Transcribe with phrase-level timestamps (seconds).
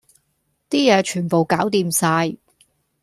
[0.67, 2.35] 啲嘢全部攪掂晒